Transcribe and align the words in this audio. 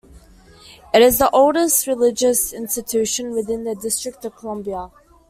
It 0.95 1.03
is 1.03 1.19
the 1.19 1.29
oldest 1.29 1.85
religious 1.85 2.53
institution 2.53 3.35
within 3.35 3.65
the 3.65 3.75
District 3.75 4.25
of 4.25 4.35
Columbia. 4.35 4.89